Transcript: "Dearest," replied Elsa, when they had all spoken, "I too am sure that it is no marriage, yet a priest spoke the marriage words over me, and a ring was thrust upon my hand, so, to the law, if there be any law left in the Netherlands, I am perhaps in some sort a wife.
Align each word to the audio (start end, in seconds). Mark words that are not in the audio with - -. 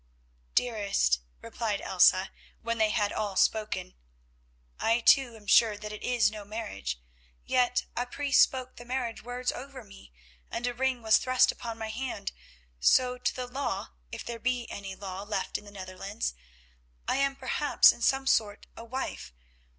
"Dearest," 0.55 1.19
replied 1.43 1.79
Elsa, 1.79 2.31
when 2.63 2.79
they 2.79 2.89
had 2.89 3.13
all 3.13 3.35
spoken, 3.35 3.93
"I 4.79 4.99
too 4.99 5.35
am 5.35 5.45
sure 5.45 5.77
that 5.77 5.93
it 5.93 6.01
is 6.01 6.31
no 6.31 6.43
marriage, 6.43 6.99
yet 7.45 7.85
a 7.95 8.07
priest 8.07 8.41
spoke 8.41 8.77
the 8.77 8.83
marriage 8.83 9.21
words 9.21 9.51
over 9.51 9.83
me, 9.83 10.11
and 10.49 10.65
a 10.65 10.73
ring 10.73 11.03
was 11.03 11.17
thrust 11.19 11.51
upon 11.51 11.77
my 11.77 11.89
hand, 11.89 12.31
so, 12.79 13.19
to 13.19 13.35
the 13.35 13.45
law, 13.45 13.89
if 14.11 14.25
there 14.25 14.39
be 14.39 14.67
any 14.71 14.95
law 14.95 15.21
left 15.21 15.55
in 15.59 15.65
the 15.65 15.69
Netherlands, 15.71 16.33
I 17.07 17.17
am 17.17 17.35
perhaps 17.35 17.91
in 17.91 18.01
some 18.01 18.25
sort 18.25 18.65
a 18.75 18.83
wife. 18.83 19.31